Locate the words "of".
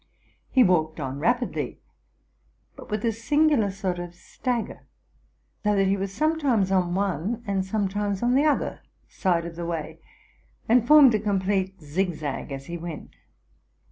3.99-4.15, 9.45-9.55